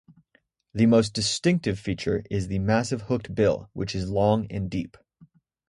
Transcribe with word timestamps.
The 0.73 0.87
most 0.87 1.13
distinctive 1.13 1.77
feature 1.79 2.23
is 2.31 2.47
the 2.47 2.57
massive 2.57 3.03
hooked 3.03 3.35
bill, 3.35 3.69
which 3.73 3.93
is 3.93 4.09
long 4.09 4.47
and 4.49 4.67
deep. 4.67 4.97